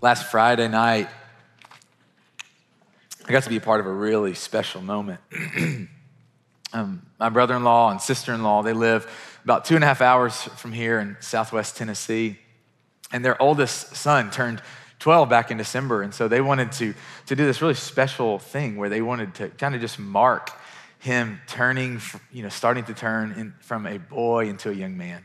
[0.00, 1.08] last Friday night,
[3.26, 5.20] I got to be a part of a really special moment.
[6.72, 9.10] um, my brother in law and sister in law, they live
[9.44, 12.38] about two and a half hours from here in southwest Tennessee.
[13.12, 14.62] And their oldest son turned
[15.00, 16.02] 12 back in December.
[16.02, 16.94] And so they wanted to,
[17.26, 20.50] to do this really special thing where they wanted to kind of just mark
[20.98, 22.00] him turning,
[22.32, 25.24] you know, starting to turn in, from a boy into a young man.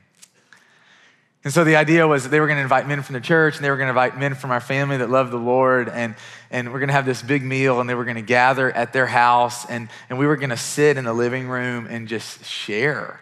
[1.46, 3.56] And so the idea was that they were going to invite men from the church
[3.56, 5.88] and they were going to invite men from our family that love the Lord.
[5.88, 6.16] And,
[6.50, 8.94] and we're going to have this big meal and they were going to gather at
[8.94, 9.64] their house.
[9.70, 13.22] And, and we were going to sit in the living room and just share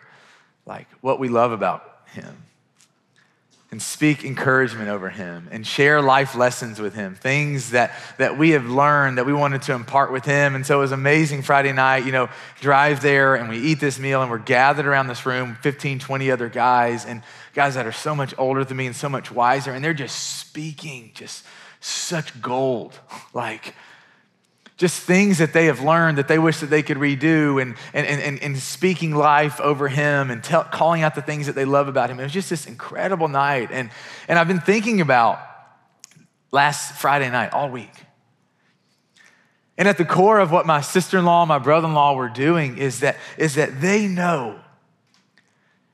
[0.65, 2.43] like what we love about him
[3.71, 8.51] and speak encouragement over him and share life lessons with him, things that, that we
[8.51, 10.53] have learned that we wanted to impart with him.
[10.53, 12.29] And so it was amazing Friday night, you know,
[12.61, 16.31] drive there and we eat this meal and we're gathered around this room, 15, 20
[16.31, 19.71] other guys and guys that are so much older than me and so much wiser.
[19.73, 21.45] And they're just speaking just
[21.79, 22.99] such gold.
[23.33, 23.73] Like,
[24.77, 28.05] just things that they have learned that they wish that they could redo and, and,
[28.05, 31.87] and, and speaking life over him and tell, calling out the things that they love
[31.87, 32.19] about him.
[32.19, 33.69] It was just this incredible night.
[33.71, 33.91] And,
[34.27, 35.39] and I've been thinking about
[36.51, 37.93] last Friday night all week.
[39.77, 43.55] And at the core of what my sister-in-law, my brother-in-law were doing is that, is
[43.55, 44.59] that they know,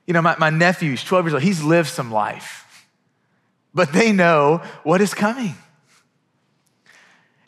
[0.06, 2.88] you know, my, my nephew's 12 years old, he's lived some life,
[3.74, 5.54] but they know what is coming.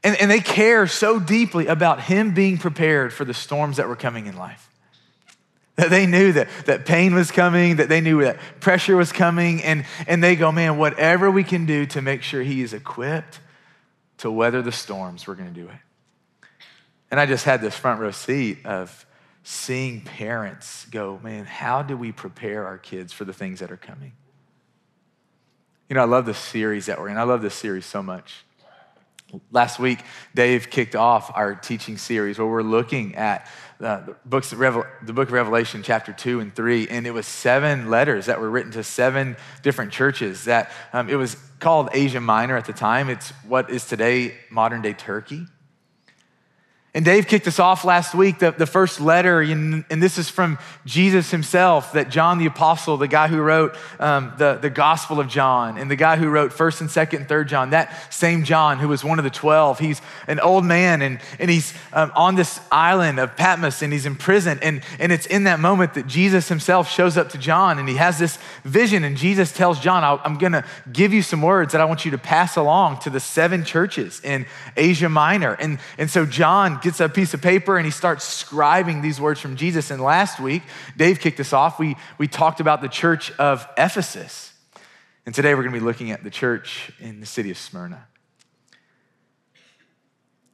[0.04, 3.96] And, and they care so deeply about him being prepared for the storms that were
[3.96, 4.68] coming in life.
[5.76, 9.62] That they knew that, that pain was coming, that they knew that pressure was coming,
[9.62, 13.40] and, and they go, man, whatever we can do to make sure he is equipped
[14.18, 16.48] to weather the storms, we're gonna do it.
[17.10, 19.06] And I just had this front row seat of
[19.42, 23.76] seeing parents go, man, how do we prepare our kids for the things that are
[23.76, 24.12] coming?
[25.88, 27.18] You know, I love the series that we're in.
[27.18, 28.44] I love this series so much.
[29.50, 30.00] Last week,
[30.34, 33.48] Dave kicked off our teaching series where we're looking at
[33.78, 37.90] the, books Revel- the book of Revelation, chapter two and three, and it was seven
[37.90, 40.44] letters that were written to seven different churches.
[40.44, 43.08] That um, it was called Asia Minor at the time.
[43.08, 45.46] It's what is today modern day Turkey.
[46.94, 50.28] And Dave kicked us off last week, the, the first letter, and, and this is
[50.28, 55.18] from Jesus himself, that John the Apostle, the guy who wrote um, the, the Gospel
[55.18, 58.44] of John, and the guy who wrote 1st and 2nd and 3rd John, that same
[58.44, 62.12] John who was one of the 12, he's an old man and, and he's um,
[62.14, 64.58] on this island of Patmos and he's in prison.
[64.60, 67.94] And, and it's in that moment that Jesus himself shows up to John and he
[67.94, 69.02] has this vision.
[69.02, 72.10] And Jesus tells John, I'm going to give you some words that I want you
[72.10, 74.44] to pass along to the seven churches in
[74.76, 75.54] Asia Minor.
[75.54, 79.40] And, and so John gets a piece of paper and he starts scribing these words
[79.40, 79.90] from Jesus.
[79.90, 80.62] And last week,
[80.96, 81.78] Dave kicked us off.
[81.78, 84.52] We, we talked about the church of Ephesus.
[85.24, 88.06] And today we're going to be looking at the church in the city of Smyrna.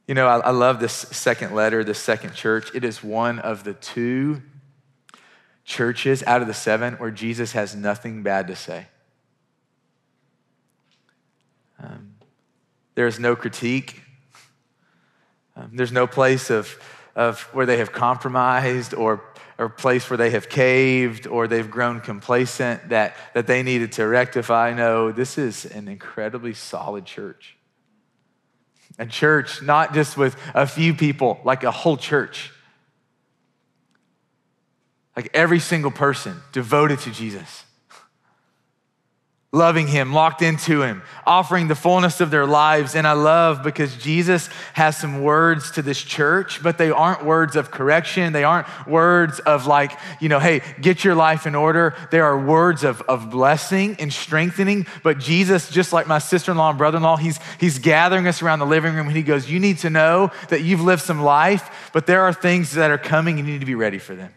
[0.07, 2.73] You know, I, I love this second letter, this second church.
[2.73, 4.41] It is one of the two
[5.65, 8.87] churches out of the seven where Jesus has nothing bad to say.
[11.81, 12.15] Um,
[12.95, 14.01] there is no critique.
[15.59, 16.81] Um, there's no place of,
[17.15, 19.21] of where they have compromised or
[19.59, 24.07] or place where they have caved or they've grown complacent that, that they needed to
[24.07, 24.73] rectify.
[24.73, 27.57] No, this is an incredibly solid church.
[28.97, 32.53] A church, not just with a few people, like a whole church.
[35.17, 37.65] Like every single person devoted to Jesus
[39.51, 42.93] loving him, locked into him, offering the fullness of their lives.
[42.93, 47.55] And I love because Jesus has some words to this church, but they aren't words
[47.55, 48.31] of correction.
[48.31, 51.95] They aren't words of like, you know, hey, get your life in order.
[52.11, 54.85] They are words of, of blessing and strengthening.
[55.01, 58.93] But Jesus, just like my sister-in-law and brother-in-law, he's, he's gathering us around the living
[58.93, 62.21] room and he goes, you need to know that you've lived some life, but there
[62.21, 63.39] are things that are coming.
[63.39, 64.31] You need to be ready for them.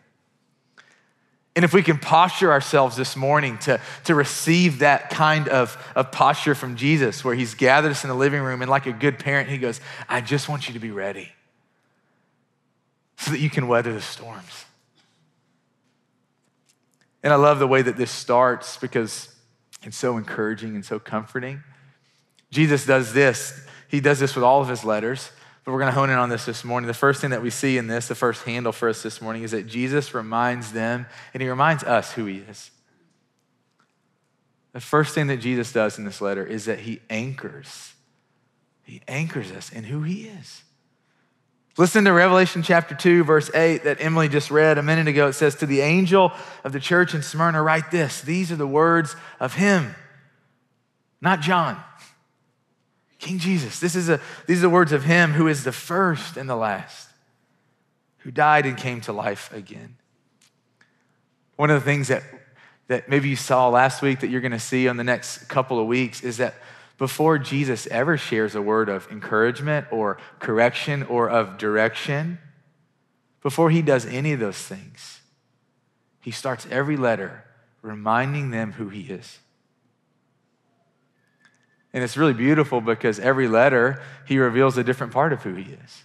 [1.55, 6.11] And if we can posture ourselves this morning to, to receive that kind of, of
[6.11, 9.19] posture from Jesus, where he's gathered us in the living room, and like a good
[9.19, 11.31] parent, he goes, I just want you to be ready
[13.19, 14.65] so that you can weather the storms.
[17.23, 19.33] And I love the way that this starts because
[19.83, 21.63] it's so encouraging and so comforting.
[22.51, 25.31] Jesus does this, he does this with all of his letters.
[25.65, 26.89] But we're going to hone in on this this morning.
[26.89, 29.43] The first thing that we see in this, the first handle for us this morning,
[29.43, 32.71] is that Jesus reminds them and he reminds us who he is.
[34.73, 37.93] The first thing that Jesus does in this letter is that he anchors.
[38.83, 40.63] He anchors us in who he is.
[41.79, 45.29] Listen to Revelation chapter 2, verse 8 that Emily just read a minute ago.
[45.29, 46.33] It says, To the angel
[46.65, 48.21] of the church in Smyrna, write this.
[48.21, 49.95] These are the words of him,
[51.21, 51.83] not John.
[53.23, 53.79] King Jesus.
[53.79, 56.57] This is a, these are the words of him who is the first and the
[56.57, 57.09] last,
[58.19, 59.95] who died and came to life again.
[61.55, 62.25] One of the things that,
[62.89, 65.79] that maybe you saw last week that you're going to see on the next couple
[65.79, 66.57] of weeks is that
[66.99, 72.41] before Jesus ever shares a word of encouragement or correction or of direction,
[73.41, 75.21] before he does any of those things,
[76.21, 77.45] he starts every letter
[77.83, 79.39] reminding them who he is.
[81.93, 85.73] And it's really beautiful because every letter, he reveals a different part of who he
[85.73, 86.03] is,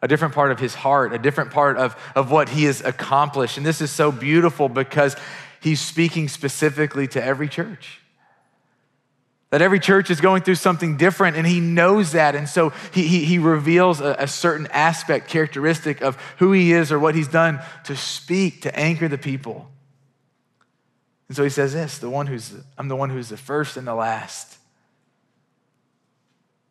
[0.00, 3.56] a different part of his heart, a different part of, of what he has accomplished.
[3.56, 5.16] And this is so beautiful because
[5.60, 8.00] he's speaking specifically to every church.
[9.50, 12.36] That every church is going through something different, and he knows that.
[12.36, 16.92] And so he, he, he reveals a, a, certain aspect, characteristic of who he is
[16.92, 19.70] or what he's done to speak, to anchor the people.
[21.28, 23.86] And so he says this the one who's, I'm the one who's the first and
[23.86, 24.57] the last.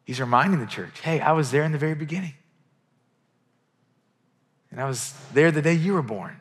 [0.07, 2.33] He's reminding the church, hey, I was there in the very beginning.
[4.71, 6.39] And I was there the day you were born.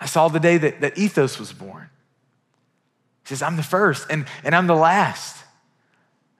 [0.00, 1.90] I saw the day that, that Ethos was born.
[3.22, 5.39] He says, I'm the first and, and I'm the last.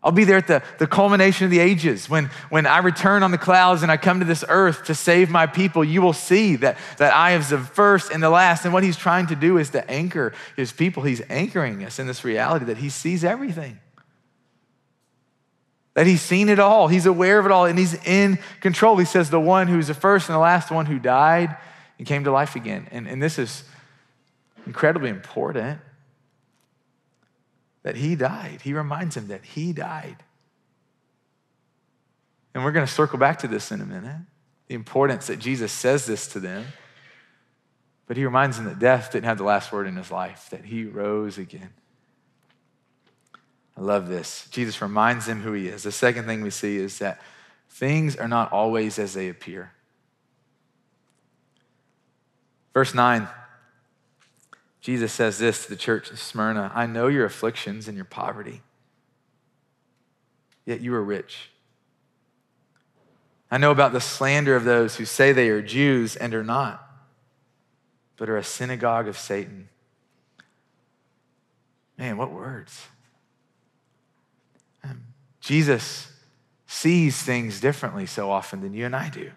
[0.03, 2.09] I'll be there at the, the culmination of the ages.
[2.09, 5.29] When, when I return on the clouds and I come to this earth to save
[5.29, 8.65] my people, you will see that, that I am the first and the last.
[8.65, 11.03] And what he's trying to do is to anchor his people.
[11.03, 13.79] He's anchoring us in this reality that he sees everything,
[15.93, 18.97] that he's seen it all, he's aware of it all, and he's in control.
[18.97, 21.55] He says, The one who's the first and the last, the one who died
[21.99, 22.89] and came to life again.
[22.91, 23.65] And, and this is
[24.65, 25.79] incredibly important
[27.83, 28.61] that he died.
[28.63, 30.17] He reminds him that he died.
[32.55, 34.17] And we're going to circle back to this in a minute
[34.69, 36.65] the importance that Jesus says this to them.
[38.07, 40.65] But he reminds them that death didn't have the last word in his life, that
[40.65, 41.71] he rose again.
[43.77, 44.49] I love this.
[44.51, 45.85] Jesus reminds them who he is.
[45.85, 47.21] The second thing we see is that
[47.69, 49.73] things are not always as they appear.
[52.75, 53.29] Verse 9
[54.81, 58.63] Jesus says this to the church of Smyrna I know your afflictions and your poverty,
[60.65, 61.51] yet you are rich.
[63.51, 66.87] I know about the slander of those who say they are Jews and are not,
[68.17, 69.69] but are a synagogue of Satan.
[71.99, 72.87] Man, what words.
[74.85, 75.03] Um,
[75.41, 76.11] Jesus
[76.67, 79.33] sees things differently so often than you and I do.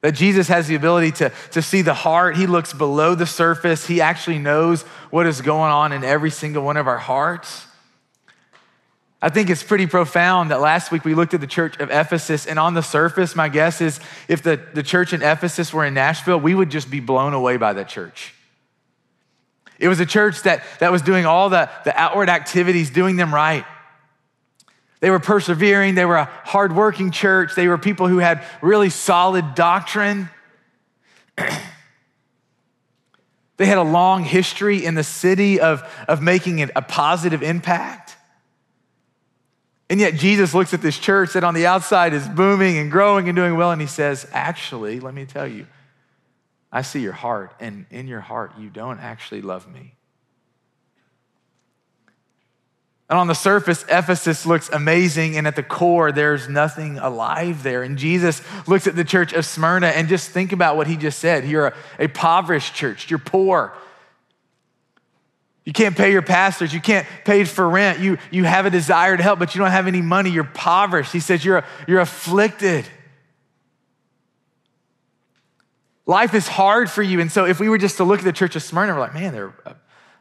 [0.00, 2.36] That Jesus has the ability to, to see the heart.
[2.36, 3.86] He looks below the surface.
[3.86, 7.66] He actually knows what is going on in every single one of our hearts.
[9.20, 12.46] I think it's pretty profound that last week we looked at the church of Ephesus,
[12.46, 13.98] and on the surface, my guess is
[14.28, 17.56] if the, the church in Ephesus were in Nashville, we would just be blown away
[17.56, 18.32] by that church.
[19.80, 23.34] It was a church that, that was doing all the, the outward activities, doing them
[23.34, 23.64] right.
[25.00, 29.54] They were persevering, they were a hardworking church, they were people who had really solid
[29.54, 30.28] doctrine.
[31.36, 31.46] they
[33.66, 38.16] had a long history in the city of, of making a positive impact.
[39.90, 43.28] And yet, Jesus looks at this church that on the outside is booming and growing
[43.28, 45.66] and doing well, and he says, Actually, let me tell you,
[46.70, 49.94] I see your heart, and in your heart, you don't actually love me.
[53.10, 57.82] And on the surface, Ephesus looks amazing, and at the core, there's nothing alive there.
[57.82, 61.18] And Jesus looks at the church of Smyrna and just think about what he just
[61.18, 61.46] said.
[61.46, 63.72] You're a, a impoverished church, you're poor.
[65.64, 69.16] You can't pay your pastors, you can't pay for rent, you, you have a desire
[69.16, 71.12] to help, but you don't have any money, you're impoverished.
[71.12, 72.86] He says you're, you're afflicted.
[76.04, 77.20] Life is hard for you.
[77.20, 79.14] And so, if we were just to look at the church of Smyrna, we're like,
[79.14, 79.52] man, they're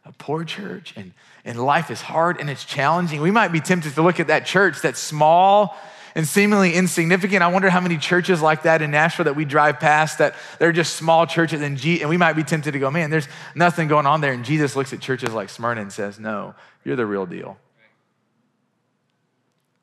[0.08, 1.14] a, poor church, and
[1.48, 4.46] and life is hard and it's challenging, we might be tempted to look at that
[4.46, 5.78] church that's small
[6.14, 7.42] and seemingly insignificant.
[7.42, 10.74] I wonder how many churches like that in Nashville that we drive past that they're
[10.74, 13.88] just small churches and, G- and we might be tempted to go, man, there's nothing
[13.88, 14.34] going on there.
[14.34, 17.58] And Jesus looks at churches like Smyrna and says, no, you're the real deal.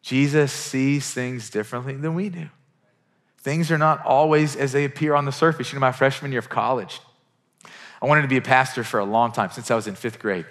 [0.03, 2.49] Jesus sees things differently than we do.
[3.39, 5.73] Things are not always as they appear on the surface.
[5.73, 7.01] You know, my freshman year of college,
[8.03, 10.19] I wanted to be a pastor for a long time, since I was in fifth
[10.19, 10.47] grade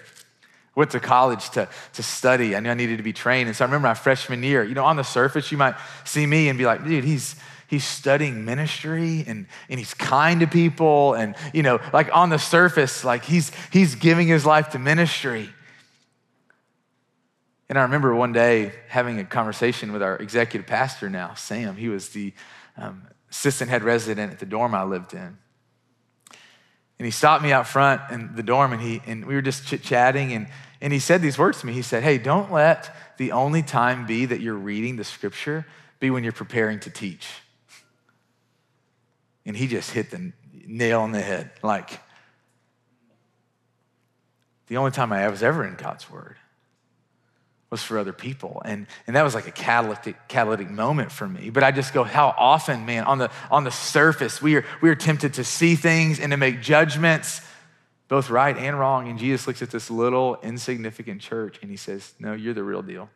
[0.74, 2.56] went to college to, to study.
[2.56, 3.48] I knew I needed to be trained.
[3.48, 5.74] And so I remember my freshman year, you know, on the surface, you might
[6.04, 7.36] see me and be like, dude, he's,
[7.68, 11.14] he's studying ministry and, and he's kind to people.
[11.14, 15.48] And, you know, like on the surface, like he's, he's giving his life to ministry.
[17.68, 21.76] And I remember one day having a conversation with our executive pastor now, Sam.
[21.76, 22.32] He was the
[22.76, 25.38] um, assistant head resident at the dorm I lived in.
[26.98, 29.66] And he stopped me out front in the dorm and, he, and we were just
[29.66, 30.32] chit chatting.
[30.32, 30.48] And,
[30.80, 31.72] And he said these words to me.
[31.72, 35.66] He said, Hey, don't let the only time be that you're reading the scripture
[35.98, 37.28] be when you're preparing to teach.
[39.46, 40.32] And he just hit the
[40.66, 41.50] nail on the head.
[41.62, 42.00] Like,
[44.68, 46.36] the only time I was ever in God's word
[47.74, 48.62] was for other people.
[48.64, 51.50] And, and that was like a catalytic, catalytic moment for me.
[51.50, 54.88] But I just go, how often, man, on the, on the surface, we are, we
[54.90, 57.40] are tempted to see things and to make judgments,
[58.06, 59.08] both right and wrong.
[59.08, 62.82] And Jesus looks at this little insignificant church and he says, No, you're the real
[62.82, 63.10] deal.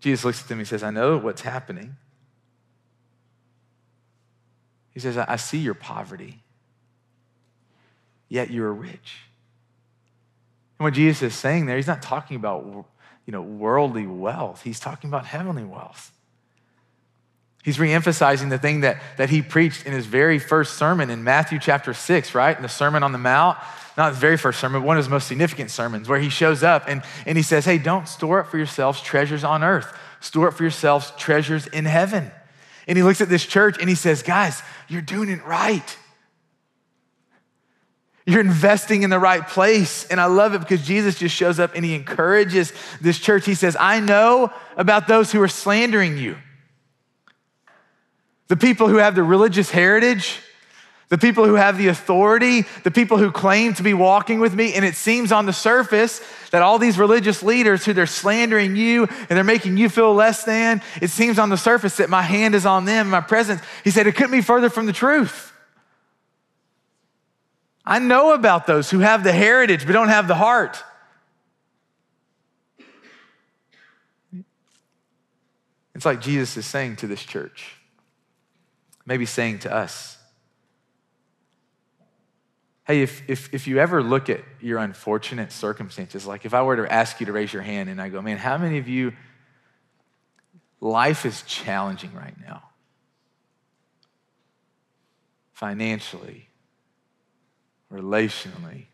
[0.00, 1.96] Jesus looks at them and says, I know what's happening.
[4.94, 6.42] He says, I see your poverty,
[8.30, 9.29] yet you're rich.
[10.80, 12.64] And what Jesus is saying there, he's not talking about
[13.26, 16.10] you know, worldly wealth, he's talking about heavenly wealth.
[17.62, 21.58] He's reemphasizing the thing that, that he preached in his very first sermon in Matthew
[21.58, 22.56] chapter 6, right?
[22.56, 23.58] In the Sermon on the Mount.
[23.98, 26.62] Not his very first sermon, but one of his most significant sermons, where he shows
[26.62, 30.48] up and, and he says, Hey, don't store up for yourselves treasures on earth, store
[30.48, 32.30] up for yourselves treasures in heaven.
[32.88, 35.98] And he looks at this church and he says, Guys, you're doing it right.
[38.30, 40.06] You're investing in the right place.
[40.06, 43.44] And I love it because Jesus just shows up and he encourages this church.
[43.44, 46.36] He says, I know about those who are slandering you.
[48.46, 50.38] The people who have the religious heritage,
[51.08, 54.74] the people who have the authority, the people who claim to be walking with me.
[54.74, 56.20] And it seems on the surface
[56.52, 60.44] that all these religious leaders who they're slandering you and they're making you feel less
[60.44, 63.60] than, it seems on the surface that my hand is on them, my presence.
[63.82, 65.52] He said, it couldn't be further from the truth.
[67.90, 70.84] I know about those who have the heritage but don't have the heart.
[75.96, 77.74] It's like Jesus is saying to this church,
[79.04, 80.16] maybe saying to us,
[82.84, 86.76] hey, if, if, if you ever look at your unfortunate circumstances, like if I were
[86.76, 89.14] to ask you to raise your hand and I go, man, how many of you,
[90.80, 92.62] life is challenging right now?
[95.52, 96.49] Financially,
[97.92, 98.86] relationally,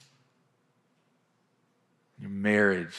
[2.19, 2.97] your marriage,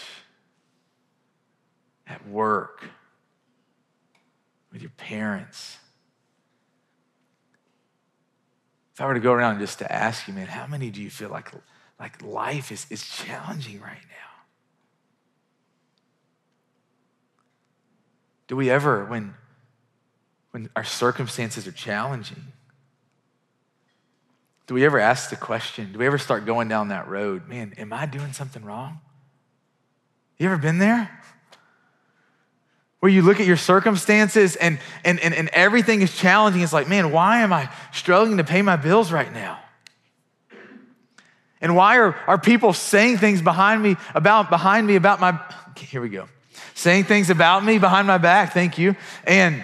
[2.05, 2.83] at work,
[4.71, 5.77] with your parents.
[8.93, 11.09] If I were to go around just to ask you, man, how many do you
[11.09, 11.51] feel like,
[11.99, 14.27] like life is, is challenging right now?
[18.47, 19.33] Do we ever, when,
[20.51, 22.53] when our circumstances are challenging,
[24.67, 25.93] do we ever ask the question?
[25.93, 27.47] Do we ever start going down that road?
[27.47, 28.99] Man, am I doing something wrong?
[30.37, 31.09] You ever been there?
[32.99, 36.61] Where you look at your circumstances and, and, and, and everything is challenging.
[36.61, 39.59] It's like, man, why am I struggling to pay my bills right now?
[41.61, 45.39] And why are, are people saying things behind me about behind me about my
[45.77, 46.27] here we go.
[46.73, 48.95] Saying things about me behind my back, thank you.
[49.25, 49.63] And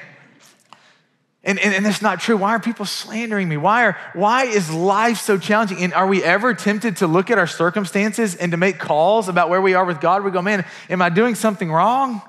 [1.44, 2.38] and, and, and that's not true.
[2.38, 3.58] Why are people slandering me?
[3.58, 5.80] Why, are, why is life so challenging?
[5.84, 9.50] And are we ever tempted to look at our circumstances and to make calls about
[9.50, 10.24] where we are with God?
[10.24, 12.22] We go, man, am I doing something wrong?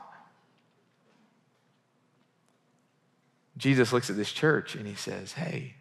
[3.56, 5.75] Jesus looks at this church and he says, hey,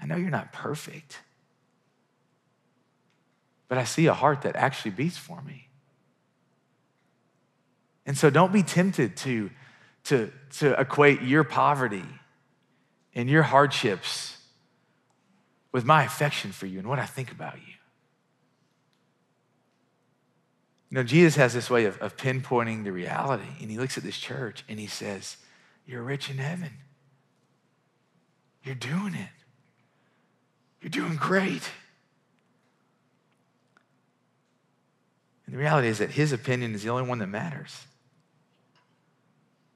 [0.00, 1.18] I know you're not perfect,
[3.66, 5.66] but I see a heart that actually beats for me.
[8.06, 9.50] And so don't be tempted to
[10.04, 12.04] to, to equate your poverty
[13.14, 14.36] and your hardships
[15.72, 17.74] with my affection for you and what I think about you.
[20.90, 24.02] You know, Jesus has this way of, of pinpointing the reality, and he looks at
[24.02, 25.36] this church and he says,
[25.86, 26.72] You're rich in heaven.
[28.64, 29.28] You're doing it.
[30.82, 31.70] You're doing great.
[35.46, 37.76] And the reality is that his opinion is the only one that matters.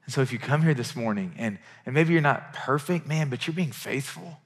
[0.05, 3.29] And so if you come here this morning and, and maybe you're not perfect, man,
[3.29, 4.39] but you're being faithful.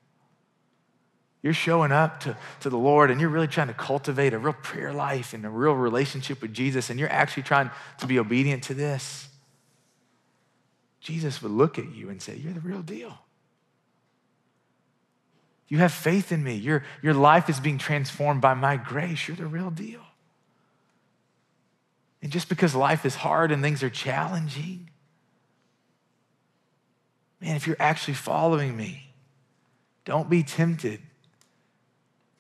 [1.42, 4.54] You're showing up to, to the Lord and you're really trying to cultivate a real
[4.54, 8.64] prayer life and a real relationship with Jesus, and you're actually trying to be obedient
[8.64, 9.28] to this.
[11.00, 13.18] Jesus would look at you and say, You're the real deal.
[15.70, 16.56] You have faith in me.
[16.56, 19.28] Your, your life is being transformed by my grace.
[19.28, 20.02] You're the real deal.
[22.22, 24.90] And just because life is hard and things are challenging,
[27.42, 29.12] man, if you're actually following me,
[30.06, 31.02] don't be tempted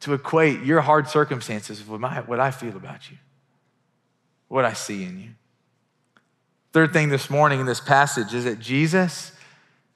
[0.01, 3.17] to equate your hard circumstances with my, what I feel about you,
[4.47, 5.29] what I see in you.
[6.71, 9.31] Third thing this morning in this passage is that Jesus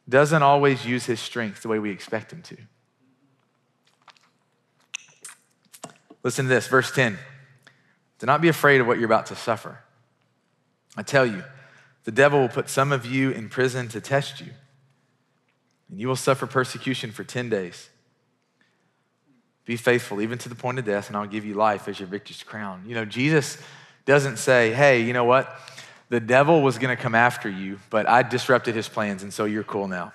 [0.09, 2.57] doesn't always use his strength the way we expect him to.
[6.23, 7.17] Listen to this, verse 10.
[8.19, 9.79] Do not be afraid of what you're about to suffer.
[10.95, 11.43] I tell you,
[12.05, 14.51] the devil will put some of you in prison to test you,
[15.93, 17.87] and you will suffer persecution for 10 days.
[19.63, 22.07] Be faithful even to the point of death, and I'll give you life as your
[22.07, 22.83] victor's crown.
[22.87, 23.59] You know, Jesus
[24.05, 25.55] doesn't say, hey, you know what?
[26.09, 29.45] The devil was going to come after you, but I disrupted his plans, and so
[29.45, 30.13] you're cool now.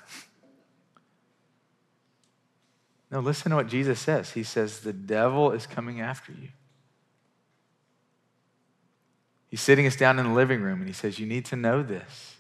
[3.12, 4.32] No, listen to what Jesus says.
[4.32, 6.49] He says, the devil is coming after you.
[9.49, 11.82] He's sitting us down in the living room and he says, You need to know
[11.82, 12.35] this.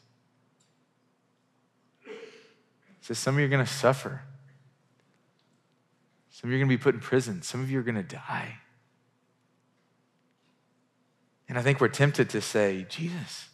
[2.04, 4.20] He says, Some of you are going to suffer.
[6.30, 7.40] Some of you are going to be put in prison.
[7.42, 8.58] Some of you are going to die.
[11.48, 13.48] And I think we're tempted to say, Jesus,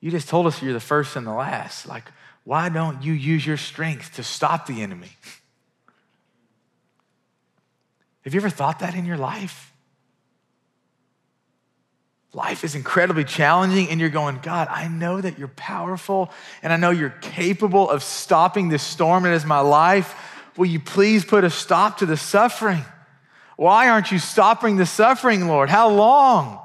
[0.00, 1.86] you just told us you're the first and the last.
[1.86, 2.10] Like,
[2.44, 5.10] why don't you use your strength to stop the enemy?
[8.22, 9.74] Have you ever thought that in your life?
[12.36, 16.30] Life is incredibly challenging, and you're going, God, I know that you're powerful,
[16.62, 20.14] and I know you're capable of stopping this storm that is my life
[20.56, 22.82] Will you please put a stop to the suffering?
[23.56, 25.68] Why aren't you stopping the suffering, Lord?
[25.68, 26.60] How long?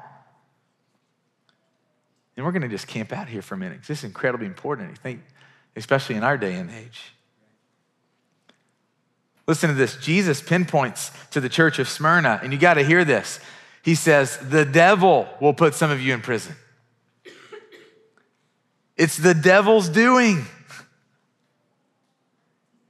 [2.36, 4.48] And we're going to just camp out here for a minute because this is incredibly
[4.48, 5.22] important, I think,
[5.76, 7.14] especially in our day and age.
[9.46, 9.98] Listen to this.
[9.98, 13.40] Jesus pinpoints to the church of Smyrna, and you got to hear this.
[13.84, 16.56] He says, The devil will put some of you in prison.
[18.98, 20.46] It's the devil's doing.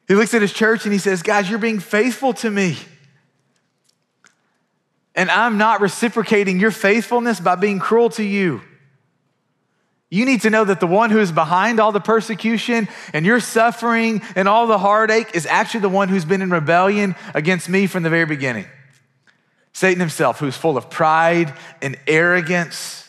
[0.07, 2.77] He looks at his church and he says, Guys, you're being faithful to me.
[5.15, 8.61] And I'm not reciprocating your faithfulness by being cruel to you.
[10.09, 13.39] You need to know that the one who is behind all the persecution and your
[13.39, 17.87] suffering and all the heartache is actually the one who's been in rebellion against me
[17.87, 18.65] from the very beginning.
[19.73, 23.07] Satan himself, who's full of pride and arrogance.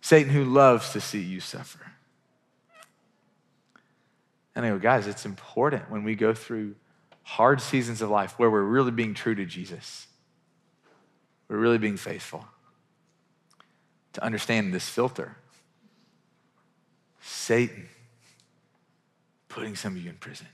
[0.00, 1.80] Satan, who loves to see you suffer.
[4.54, 6.74] And I go, guys, it's important when we go through
[7.22, 10.06] hard seasons of life where we're really being true to Jesus.
[11.48, 12.46] We're really being faithful
[14.14, 15.36] to understand this filter.
[17.20, 17.88] Satan
[19.48, 20.46] putting some of you in prison.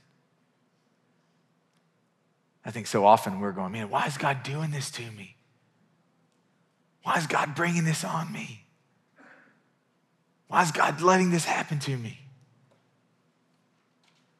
[2.64, 5.36] I think so often we're going, man, why is God doing this to me?
[7.02, 8.64] Why is God bringing this on me?
[10.48, 12.18] Why is God letting this happen to me?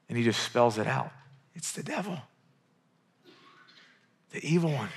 [0.09, 1.11] And he just spells it out
[1.55, 2.19] it's the devil,
[4.31, 4.89] the evil one,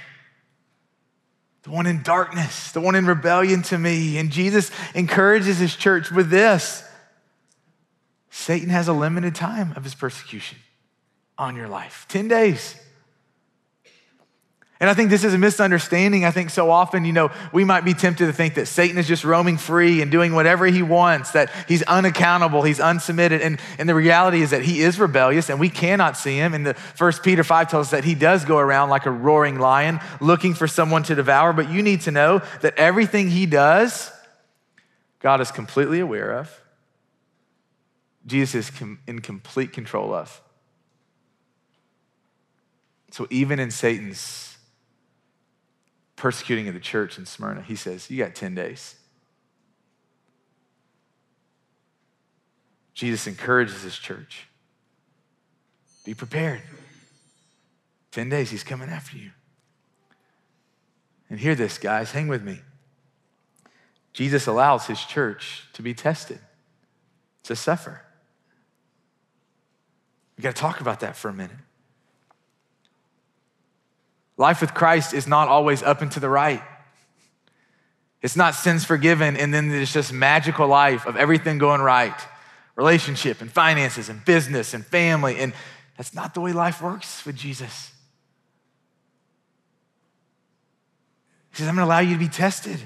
[1.63, 4.17] the one in darkness, the one in rebellion to me.
[4.17, 6.83] And Jesus encourages his church with this
[8.29, 10.59] Satan has a limited time of his persecution
[11.37, 12.75] on your life 10 days.
[14.79, 16.23] And I think this is a misunderstanding.
[16.23, 19.07] I think so often, you know, we might be tempted to think that Satan is
[19.07, 23.41] just roaming free and doing whatever he wants, that he's unaccountable, he's unsubmitted.
[23.41, 26.53] And, and the reality is that he is rebellious and we cannot see him.
[26.53, 29.57] And the first Peter 5 tells us that he does go around like a roaring
[29.57, 31.53] lion looking for someone to devour.
[31.53, 34.11] But you need to know that everything he does,
[35.19, 36.61] God is completely aware of.
[38.27, 40.39] Jesus is in complete control of.
[43.09, 44.46] So even in Satan's
[46.17, 48.95] persecuting of the church in Smyrna, he says, You got 10 days.
[52.93, 54.47] Jesus encourages his church
[56.07, 56.61] be prepared.
[58.11, 59.31] 10 days, he's coming after you.
[61.29, 62.61] And hear this, guys, hang with me.
[64.13, 66.39] Jesus allows his church to be tested,
[67.43, 68.03] to suffer.
[70.37, 71.57] We got to talk about that for a minute.
[74.37, 76.61] Life with Christ is not always up and to the right.
[78.21, 82.15] It's not sins forgiven and then there's just magical life of everything going right
[82.75, 85.39] relationship and finances and business and family.
[85.39, 85.51] And
[85.97, 87.91] that's not the way life works with Jesus.
[91.49, 92.79] He says, I'm going to allow you to be tested.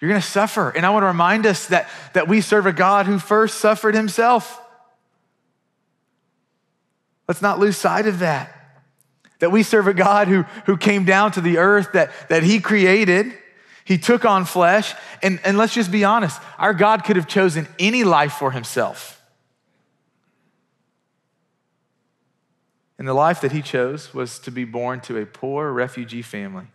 [0.00, 0.70] You're going to suffer.
[0.70, 3.94] And I want to remind us that, that we serve a God who first suffered
[3.94, 4.60] himself.
[7.28, 8.57] Let's not lose sight of that.
[9.38, 12.60] That we serve a God who, who came down to the earth that, that He
[12.60, 13.32] created.
[13.84, 14.94] He took on flesh.
[15.22, 19.14] And, and let's just be honest our God could have chosen any life for Himself.
[22.98, 26.66] And the life that He chose was to be born to a poor refugee family.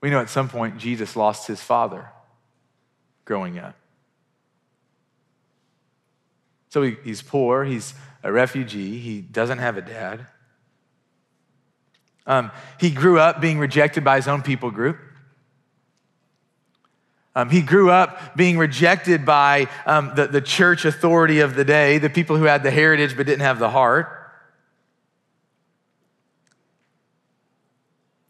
[0.00, 2.08] We know at some point Jesus lost his father
[3.24, 3.74] growing up.
[6.70, 10.26] So he, he's poor, he's a refugee, he doesn't have a dad.
[12.26, 14.98] Um, he grew up being rejected by his own people group.
[17.34, 21.98] Um, he grew up being rejected by um, the, the church authority of the day,
[21.98, 24.08] the people who had the heritage but didn't have the heart.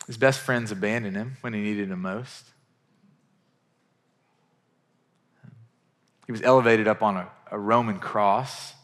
[0.07, 2.44] His best friends abandoned him when he needed him most.
[6.27, 8.74] He was elevated up on a, a Roman cross,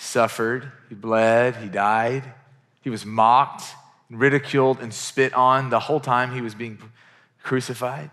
[0.00, 2.24] suffered, he bled, he died.
[2.80, 3.64] He was mocked,
[4.08, 6.78] ridiculed, and spit on the whole time he was being
[7.42, 8.10] crucified.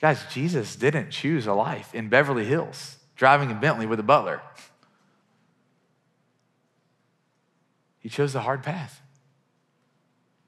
[0.00, 4.40] Guys, Jesus didn't choose a life in Beverly Hills, driving a Bentley with a butler.
[7.98, 9.00] He chose the hard path.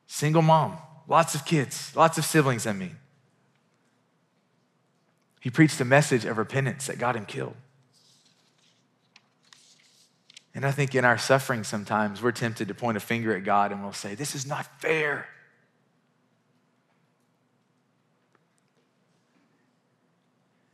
[0.07, 2.97] Single mom, lots of kids, lots of siblings, I mean.
[5.45, 7.55] He preached a message of repentance that got him killed.
[10.55, 13.71] And I think in our suffering sometimes we're tempted to point a finger at God
[13.71, 15.27] and we'll say, This is not fair.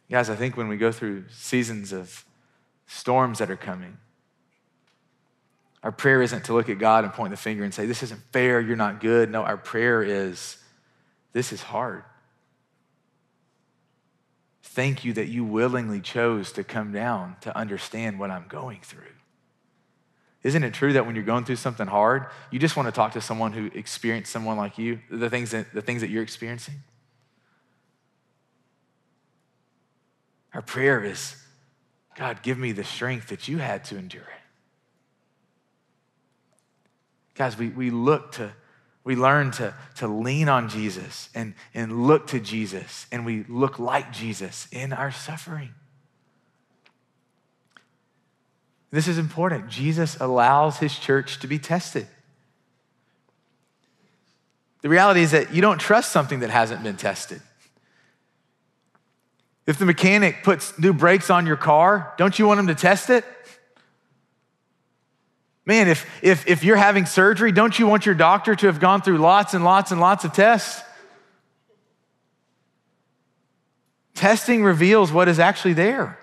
[0.08, 2.24] Guys, I think when we go through seasons of
[2.86, 3.96] storms that are coming,
[5.82, 8.20] our prayer isn't to look at God and point the finger and say, This isn't
[8.30, 9.32] fair, you're not good.
[9.32, 10.58] No, our prayer is,
[11.32, 12.04] This is hard.
[14.72, 19.02] Thank you that you willingly chose to come down to understand what I'm going through.
[20.44, 23.14] Isn't it true that when you're going through something hard, you just want to talk
[23.14, 26.76] to someone who experienced someone like you, the things that, the things that you're experiencing?
[30.54, 31.34] Our prayer is,
[32.16, 34.28] God, give me the strength that you had to endure it.
[37.34, 38.52] Guys, we, we look to,
[39.10, 43.80] we learn to, to lean on Jesus and, and look to Jesus, and we look
[43.80, 45.70] like Jesus in our suffering.
[48.92, 49.68] This is important.
[49.68, 52.06] Jesus allows his church to be tested.
[54.82, 57.42] The reality is that you don't trust something that hasn't been tested.
[59.66, 63.10] If the mechanic puts new brakes on your car, don't you want him to test
[63.10, 63.24] it?
[65.66, 69.02] Man, if, if, if you're having surgery, don't you want your doctor to have gone
[69.02, 70.82] through lots and lots and lots of tests?
[74.14, 76.18] Testing reveals what is actually there.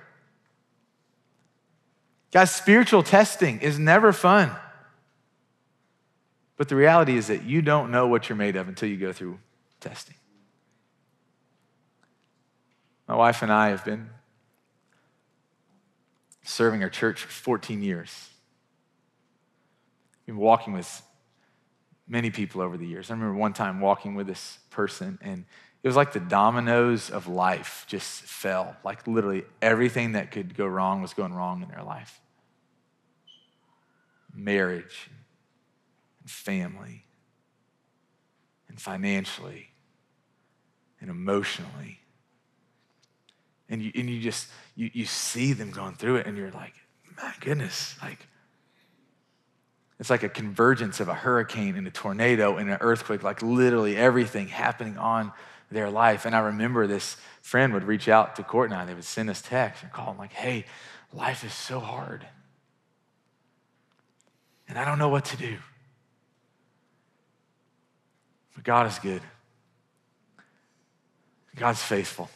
[2.32, 4.52] Guys, spiritual testing is never fun.
[6.58, 9.14] But the reality is that you don't know what you're made of until you go
[9.14, 9.40] through
[9.80, 10.16] testing.
[13.08, 14.10] My wife and I have been
[16.44, 18.30] serving our church for 14 years.
[20.28, 21.02] Been walking with
[22.08, 23.10] many people over the years.
[23.10, 25.46] I remember one time walking with this person, and
[25.82, 28.76] it was like the dominoes of life just fell.
[28.84, 32.22] Like literally everything that could go wrong was going wrong in their life
[34.38, 35.10] marriage,
[36.22, 37.04] and family,
[38.70, 39.70] and financially,
[41.02, 42.00] and emotionally.
[43.70, 46.74] And you, and you just, you, you see them going through it, and you're like,
[47.18, 48.28] my goodness, like,
[50.00, 53.98] it's like a convergence of a hurricane and a tornado and an earthquake, like literally
[53.98, 55.32] everything happening on
[55.72, 56.26] their life.
[56.26, 59.42] And I remember this friend would reach out to Court and they would send us
[59.42, 60.66] texts and call them like, hey,
[61.14, 62.26] life is so hard.
[64.70, 65.58] And I don't know what to do.
[68.54, 69.22] But God is good.
[71.56, 72.30] God's faithful.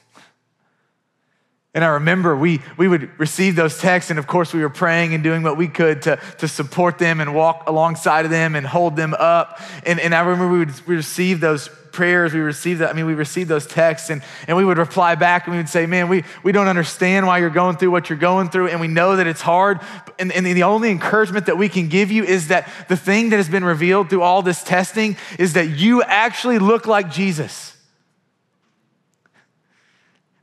[1.73, 5.13] And I remember we, we would receive those texts, and of course, we were praying
[5.13, 8.67] and doing what we could to, to support them and walk alongside of them and
[8.67, 9.61] hold them up.
[9.85, 13.05] And, and I remember we would we receive those prayers, we received that, I mean,
[13.05, 16.09] we received those texts, and, and we would reply back and we would say, Man,
[16.09, 19.15] we, we don't understand why you're going through what you're going through, and we know
[19.15, 19.79] that it's hard.
[20.19, 23.37] And, and the only encouragement that we can give you is that the thing that
[23.37, 27.70] has been revealed through all this testing is that you actually look like Jesus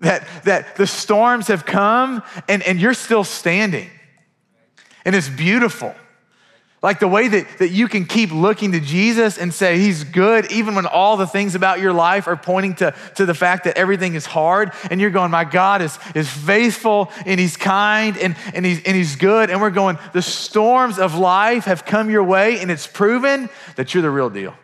[0.00, 3.90] that, that the storms have come and, and you're still standing.
[5.04, 5.94] And it's beautiful.
[6.80, 10.52] Like the way that, that you can keep looking to Jesus and say he's good,
[10.52, 13.76] even when all the things about your life are pointing to, to the fact that
[13.76, 14.72] everything is hard.
[14.88, 18.96] And you're going, my God is, is faithful and he's kind and, and, he's, and
[18.96, 19.50] he's good.
[19.50, 23.92] And we're going, the storms of life have come your way and it's proven that
[23.92, 24.54] you're the real deal.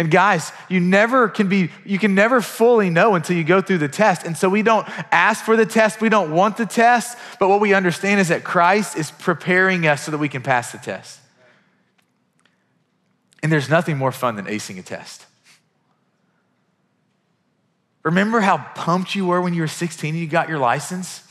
[0.00, 3.76] And guys, you never can be, you can never fully know until you go through
[3.76, 4.24] the test.
[4.24, 7.60] And so we don't ask for the test, we don't want the test, but what
[7.60, 11.20] we understand is that Christ is preparing us so that we can pass the test.
[13.42, 15.26] And there's nothing more fun than acing a test.
[18.02, 21.24] Remember how pumped you were when you were 16 and you got your license?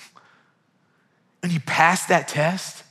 [1.41, 2.83] And you passed that test?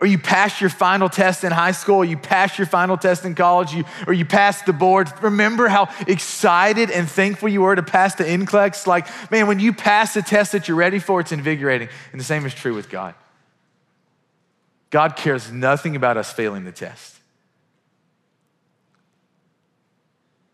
[0.00, 3.24] Or you passed your final test in high school, or you passed your final test
[3.24, 5.10] in college, you, or you passed the board.
[5.22, 8.86] Remember how excited and thankful you were to pass the NCLEX?
[8.86, 11.88] Like, man, when you pass the test that you're ready for, it's invigorating.
[12.12, 13.14] And the same is true with God.
[14.90, 17.16] God cares nothing about us failing the test.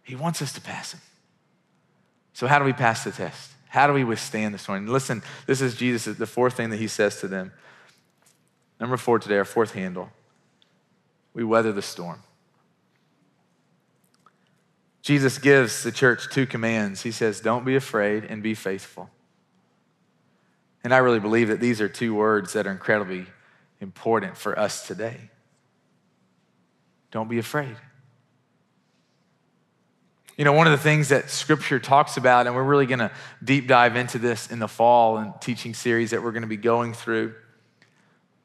[0.02, 1.00] He wants us to pass it.
[2.32, 3.52] So, how do we pass the test?
[3.68, 4.86] How do we withstand the storm?
[4.86, 7.52] Listen, this is Jesus, the fourth thing that he says to them.
[8.80, 10.10] Number four today, our fourth handle.
[11.32, 12.22] We weather the storm.
[15.02, 17.02] Jesus gives the church two commands.
[17.02, 19.10] He says, Don't be afraid and be faithful.
[20.82, 23.26] And I really believe that these are two words that are incredibly
[23.80, 25.30] important for us today.
[27.10, 27.76] Don't be afraid.
[30.36, 33.12] You know, one of the things that scripture talks about, and we're really going to
[33.42, 36.56] deep dive into this in the fall and teaching series that we're going to be
[36.56, 37.34] going through,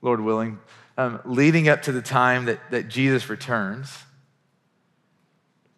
[0.02, 0.60] Lord willing,
[0.98, 3.98] um, leading up to the time that, that Jesus returns.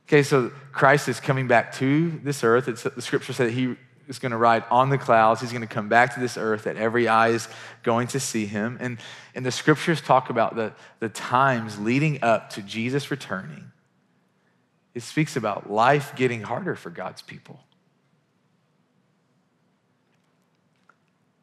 [0.08, 2.68] Okay, so Christ is coming back to this earth.
[2.68, 3.76] It's, the scripture said he
[4.08, 5.42] is going to ride on the clouds.
[5.42, 7.48] He's going to come back to this earth that every eye is
[7.84, 8.78] going to see him.
[8.82, 9.00] And,
[9.34, 13.72] and the scriptures talk about the, the times leading up to Jesus returning
[14.94, 17.60] it speaks about life getting harder for God's people.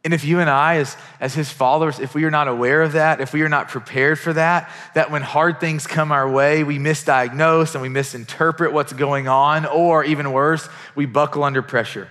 [0.08, 2.92] And if you and I, as, as his followers, if we are not aware of
[2.92, 6.64] that, if we are not prepared for that, that when hard things come our way,
[6.64, 12.08] we misdiagnose and we misinterpret what's going on, or even worse, we buckle under pressure.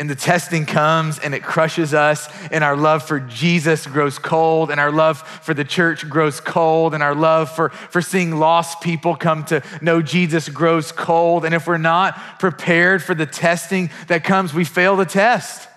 [0.00, 4.70] And the testing comes and it crushes us, and our love for Jesus grows cold,
[4.70, 8.80] and our love for the church grows cold, and our love for, for seeing lost
[8.80, 11.44] people come to know Jesus grows cold.
[11.44, 15.68] And if we're not prepared for the testing that comes, we fail the test.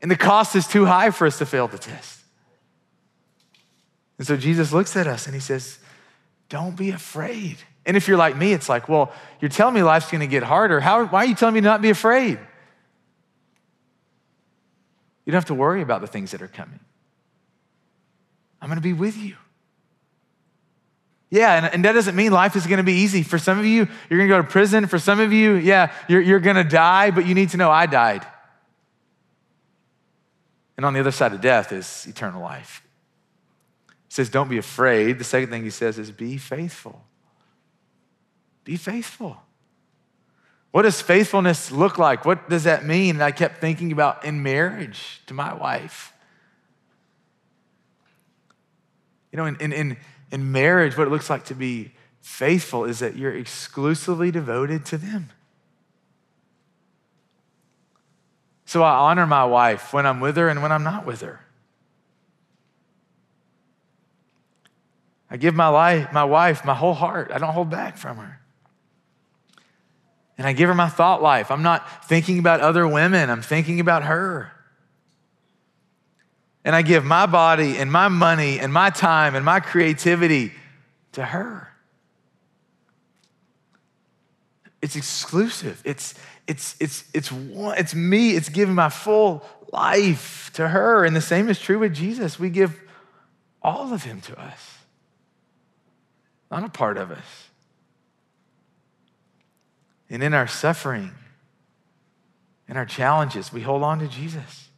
[0.00, 2.18] And the cost is too high for us to fail the test.
[4.16, 5.78] And so Jesus looks at us and he says,
[6.48, 7.58] Don't be afraid.
[7.84, 10.80] And if you're like me, it's like, well, you're telling me life's gonna get harder.
[10.80, 12.38] How, why are you telling me to not be afraid?
[15.24, 16.80] You don't have to worry about the things that are coming.
[18.60, 19.36] I'm gonna be with you.
[21.30, 23.22] Yeah, and, and that doesn't mean life is gonna be easy.
[23.22, 24.86] For some of you, you're gonna go to prison.
[24.86, 27.86] For some of you, yeah, you're, you're gonna die, but you need to know I
[27.86, 28.26] died.
[30.76, 32.82] And on the other side of death is eternal life.
[33.88, 35.18] He says, Don't be afraid.
[35.18, 37.02] The second thing he says is, Be faithful.
[38.64, 39.42] Be faithful.
[40.70, 42.24] What does faithfulness look like?
[42.24, 43.16] What does that mean?
[43.16, 46.12] And I kept thinking about in marriage to my wife.
[49.30, 49.96] You know, in, in, in
[50.32, 54.96] in marriage, what it looks like to be faithful is that you're exclusively devoted to
[54.96, 55.28] them.
[58.64, 61.44] So I honor my wife when I'm with her and when I'm not with her.
[65.30, 67.30] I give my life, my wife, my whole heart.
[67.32, 68.40] I don't hold back from her.
[70.42, 71.52] And I give her my thought life.
[71.52, 74.50] I'm not thinking about other women, I'm thinking about her.
[76.64, 80.52] And I give my body and my money and my time and my creativity
[81.12, 81.68] to her.
[84.80, 85.80] It's exclusive.
[85.84, 86.14] It's,
[86.48, 88.32] it's, it's, it's, one, it's me.
[88.32, 91.04] It's giving my full life to her.
[91.04, 92.36] And the same is true with Jesus.
[92.36, 92.80] We give
[93.62, 94.78] all of him to us,
[96.50, 97.51] not a part of us.
[100.12, 101.10] And in our suffering,
[102.68, 104.68] in our challenges, we hold on to Jesus.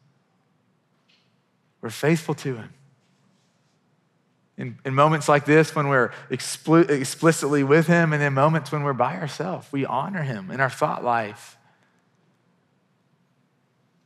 [1.81, 2.73] We're faithful to him.
[4.57, 8.85] In, in moments like this, when we're expl- explicitly with him, and in moments when
[8.85, 11.59] we're by ourselves, we honor him in our thought life.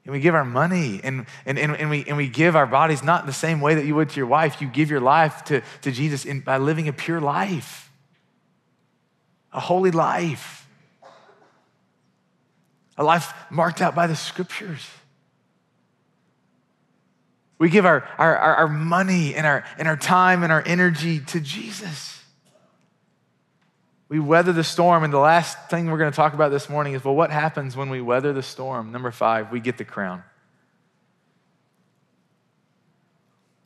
[0.07, 3.03] And we give our money and, and, and, and, we, and we give our bodies
[3.03, 4.63] not in the same way that you would to your wife.
[4.63, 7.93] You give your life to, to Jesus in, by living a pure life,
[9.53, 10.59] a holy life
[12.99, 14.87] a life marked out by the scriptures.
[17.59, 21.41] We give our, our, our, money and our, and our time and our energy to
[21.41, 22.23] Jesus.
[24.09, 25.05] We weather the storm.
[25.05, 27.77] And the last thing we're going to talk about this morning is well, what happens
[27.77, 28.93] when we weather the storm?
[28.93, 30.23] Number five, we get the crown.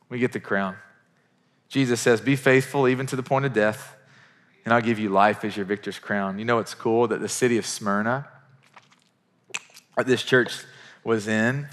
[0.09, 0.77] We get the crown.
[1.69, 3.97] Jesus says, Be faithful even to the point of death,
[4.65, 6.39] and I'll give you life as your victor's crown.
[6.39, 7.09] You know it's cool?
[7.09, 8.29] That the city of Smyrna,
[9.99, 10.65] this church
[11.05, 11.69] was in.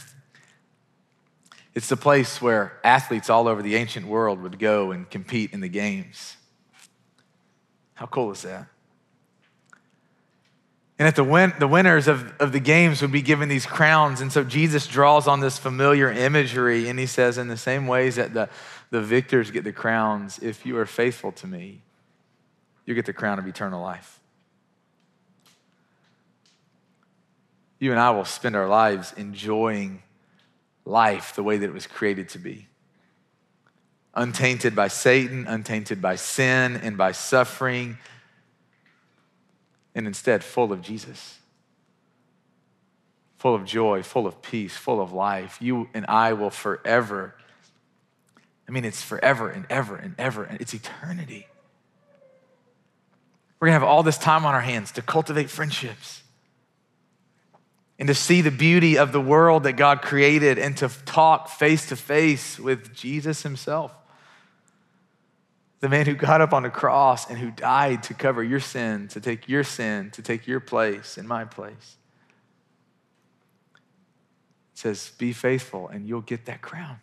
[1.76, 5.62] It's the place where athletes all over the ancient world would go and compete in
[5.62, 6.36] the games.
[7.94, 8.68] How cool is that?
[10.98, 14.20] And at the, win- the winners of, of the games would be given these crowns.
[14.20, 18.18] And so Jesus draws on this familiar imagery and he says, in the same ways
[18.18, 18.50] that the,
[18.90, 21.82] the victors get the crowns, if you are faithful to me,
[22.86, 24.19] you get the crown of eternal life.
[27.80, 30.04] You and I will spend our lives enjoying
[30.86, 32.68] life the way that it was created to be
[34.14, 37.98] untainted by Satan, untainted by sin and by suffering,
[39.96, 41.40] and instead full of Jesus.
[43.38, 45.58] Full of joy, full of peace, full of life.
[45.62, 47.36] You and I will forever,
[48.68, 51.48] I mean, it's forever and ever and ever, and it's eternity.
[53.60, 56.24] We're gonna have all this time on our hands to cultivate friendships
[58.00, 61.90] and to see the beauty of the world that God created and to talk face
[61.90, 63.92] to face with Jesus Himself.
[65.82, 69.10] The man who got up on the cross and who died to cover your sin,
[69.10, 71.98] to take your sin, to take your place in my place.
[74.74, 77.00] It says, Be faithful and you'll get that crown.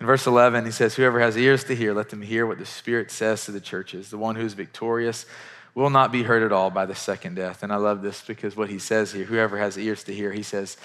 [0.00, 2.66] In verse 11, he says, Whoever has ears to hear, let them hear what the
[2.66, 4.10] Spirit says to the churches.
[4.10, 5.26] The one who is victorious
[5.74, 7.62] will not be hurt at all by the second death.
[7.62, 10.42] And I love this because what he says here, whoever has ears to hear, he
[10.42, 10.76] says,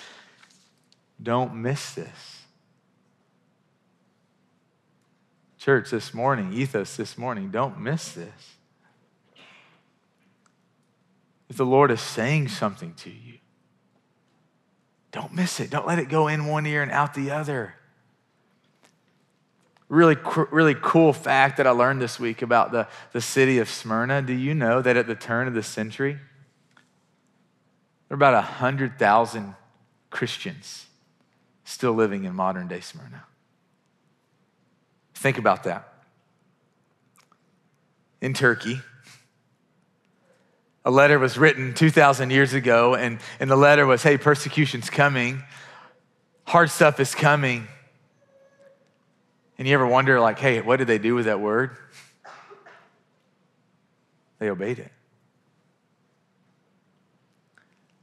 [1.22, 2.44] Don't miss this.
[5.58, 8.56] Church, this morning, ethos this morning, don't miss this.
[11.50, 13.40] If the Lord is saying something to you,
[15.12, 15.70] don't miss it.
[15.70, 17.76] Don't let it go in one ear and out the other.
[19.88, 20.18] Really,
[20.52, 24.22] really cool fact that I learned this week about the, the city of Smyrna.
[24.22, 26.14] Do you know that at the turn of the century,
[28.08, 29.56] there are about 100,000
[30.10, 30.88] Christians
[31.64, 33.26] still living in modern day Smyrna?
[35.14, 35.94] Think about that.
[38.22, 38.82] In Turkey,
[40.84, 45.44] a letter was written 2,000 years ago, and, and the letter was hey, persecution's coming,
[46.46, 47.68] hard stuff is coming.
[49.58, 51.78] And you ever wonder, like, hey, what did they do with that word?
[54.40, 54.92] They obeyed it.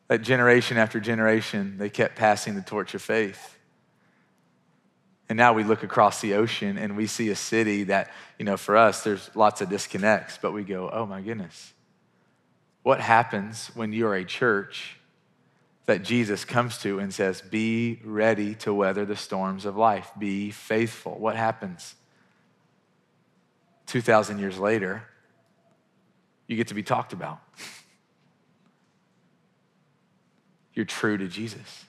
[0.08, 3.56] That generation after generation, they kept passing the torch of faith.
[5.28, 8.56] And now we look across the ocean and we see a city that, you know,
[8.56, 11.72] for us, there's lots of disconnects, but we go, oh my goodness.
[12.82, 14.98] What happens when you're a church
[15.86, 20.50] that Jesus comes to and says, be ready to weather the storms of life, be
[20.50, 21.18] faithful?
[21.18, 21.94] What happens?
[23.86, 25.02] 2,000 years later,
[26.46, 27.40] you get to be talked about.
[30.74, 31.84] You're true to Jesus.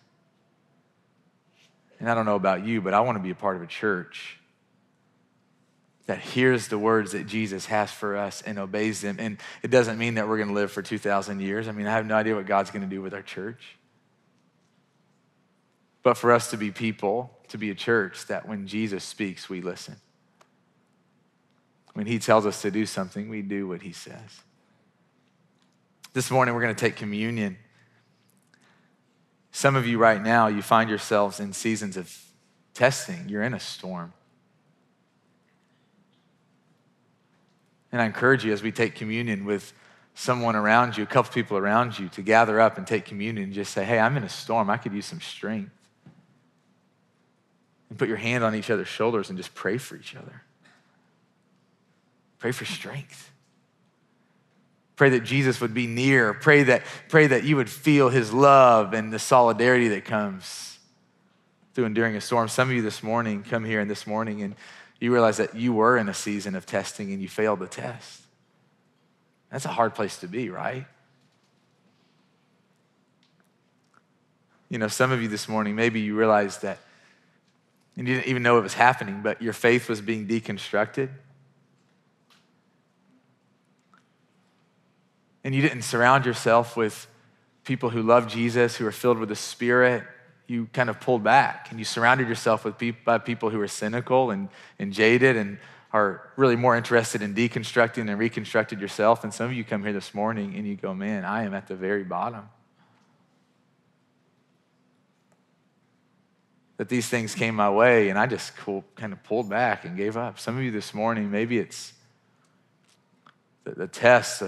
[1.99, 3.67] And I don't know about you, but I want to be a part of a
[3.67, 4.39] church
[6.05, 9.15] that hears the words that Jesus has for us and obeys them.
[9.19, 11.69] And it doesn't mean that we're going to live for 2,000 years.
[11.69, 13.77] I mean, I have no idea what God's going to do with our church.
[16.03, 19.61] But for us to be people, to be a church, that when Jesus speaks, we
[19.61, 19.95] listen.
[21.93, 24.41] When he tells us to do something, we do what he says.
[26.11, 27.57] This morning, we're going to take communion.
[29.51, 32.15] Some of you right now, you find yourselves in seasons of
[32.73, 33.29] testing.
[33.29, 34.13] You're in a storm.
[37.91, 39.71] And I encourage you as we take communion with
[40.15, 43.53] someone around you, a couple people around you, to gather up and take communion and
[43.53, 44.69] just say, hey, I'm in a storm.
[44.69, 45.71] I could use some strength.
[47.93, 50.41] And put your hand on each other's shoulders and just pray for each other.
[52.39, 53.31] Pray for strength.
[54.95, 56.33] Pray that Jesus would be near.
[56.33, 60.79] Pray that, pray that you would feel his love and the solidarity that comes
[61.75, 62.47] through enduring a storm.
[62.47, 64.55] Some of you this morning come here and this morning and
[64.99, 68.21] you realize that you were in a season of testing and you failed the test.
[69.51, 70.87] That's a hard place to be, right?
[74.67, 76.79] You know, some of you this morning, maybe you realize that,
[77.95, 81.09] and you didn't even know it was happening, but your faith was being deconstructed.
[85.43, 87.07] and you didn't surround yourself with
[87.63, 90.03] people who love Jesus, who are filled with the Spirit,
[90.47, 92.75] you kind of pulled back and you surrounded yourself with
[93.05, 95.57] by people who are cynical and, and jaded and
[95.91, 99.23] are really more interested in deconstructing and reconstructing yourself.
[99.23, 101.67] And some of you come here this morning and you go, man, I am at
[101.67, 102.49] the very bottom.
[106.83, 110.17] That these things came my way and I just kind of pulled back and gave
[110.17, 110.37] up.
[110.37, 111.93] Some of you this morning, maybe it's
[113.63, 114.41] the, the test,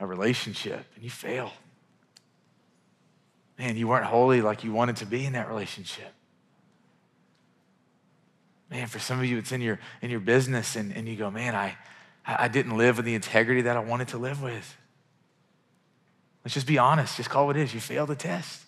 [0.00, 1.52] a relationship and you fail.
[3.60, 6.12] Man, you weren't holy like you wanted to be in that relationship.
[8.68, 11.30] Man, for some of you, it's in your, in your business and, and you go,
[11.30, 11.76] man, I,
[12.26, 14.76] I didn't live with the integrity that I wanted to live with.
[16.44, 17.16] Let's just be honest.
[17.16, 17.72] Just call it is.
[17.72, 18.62] You failed the test.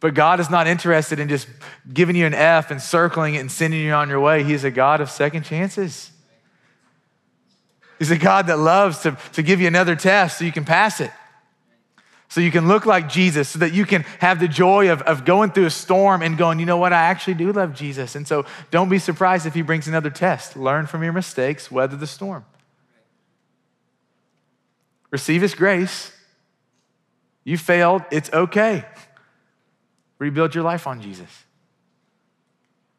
[0.00, 1.48] But God is not interested in just
[1.92, 4.44] giving you an F and circling it and sending you on your way.
[4.44, 6.12] He's a God of second chances.
[7.98, 11.00] He's a God that loves to, to give you another test so you can pass
[11.00, 11.10] it.
[12.30, 15.24] So you can look like Jesus, so that you can have the joy of, of
[15.24, 18.14] going through a storm and going, you know what, I actually do love Jesus.
[18.14, 20.54] And so don't be surprised if he brings another test.
[20.54, 22.44] Learn from your mistakes, weather the storm.
[25.10, 26.12] Receive his grace.
[27.44, 28.84] You failed, it's okay.
[30.18, 31.44] Rebuild your life on Jesus.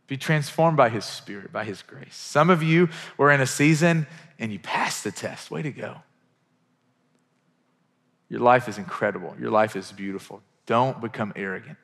[0.08, 2.16] Be transformed by his spirit, by his grace.
[2.16, 4.08] Some of you were in a season
[4.40, 5.52] and you passed the test.
[5.52, 5.98] Way to go.
[8.30, 9.36] Your life is incredible.
[9.40, 10.42] Your life is beautiful.
[10.66, 11.78] Don't become arrogant.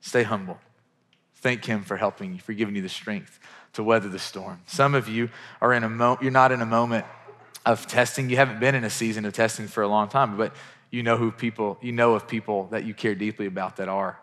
[0.00, 0.58] Stay humble.
[1.36, 3.38] Thank him for helping you, for giving you the strength
[3.72, 4.60] to weather the storm.
[4.66, 5.30] Some of you
[5.60, 7.06] are in a mo- you're not in a moment
[7.64, 8.28] of testing.
[8.28, 10.54] You haven't been in a season of testing for a long time, but
[10.90, 14.18] you know who people, you know of people that you care deeply about that are.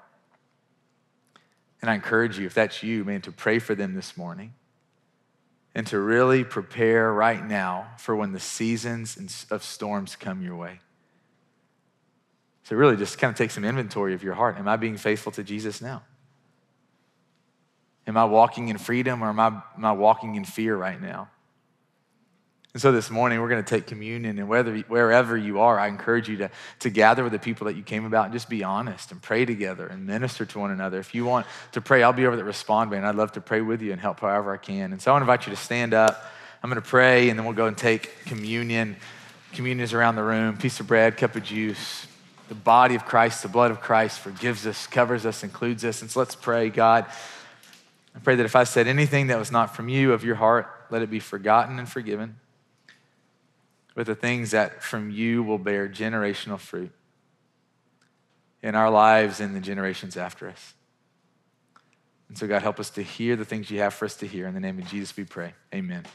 [1.81, 4.53] And I encourage you, if that's you, man, to pray for them this morning
[5.75, 10.79] and to really prepare right now for when the seasons of storms come your way.
[12.63, 14.57] So, really, just kind of take some inventory of your heart.
[14.57, 16.03] Am I being faithful to Jesus now?
[18.07, 21.29] Am I walking in freedom or am I, am I walking in fear right now?
[22.73, 25.87] And so this morning, we're going to take communion, and whether, wherever you are, I
[25.87, 26.51] encourage you to,
[26.81, 29.45] to gather with the people that you came about and just be honest and pray
[29.45, 30.99] together and minister to one another.
[30.99, 33.05] If you want to pray, I'll be over at Respond Band.
[33.05, 34.91] I'd love to pray with you and help however I can.
[34.91, 36.23] And so I want to invite you to stand up.
[36.61, 38.97] I'm going to pray, and then we'll go and take communion.
[39.53, 42.05] Communion is around the room piece of bread, cup of juice.
[42.49, 46.01] The body of Christ, the blood of Christ forgives us, covers us, includes us.
[46.01, 47.05] And so let's pray, God.
[48.15, 50.69] I pray that if I said anything that was not from you, of your heart,
[50.91, 52.35] let it be forgotten and forgiven
[53.97, 56.91] with the things that from you will bear generational fruit
[58.61, 60.75] in our lives and the generations after us.
[62.29, 64.45] And so, God, help us to hear the things you have for us to hear.
[64.45, 65.55] In the name of Jesus, we pray.
[65.73, 66.05] Amen.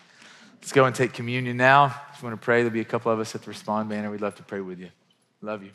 [0.60, 1.86] Let's go and take communion now.
[2.14, 4.12] If you want to pray, there'll be a couple of us at the Respond banner.
[4.12, 4.90] We'd love to pray with you.
[5.40, 5.70] Love you.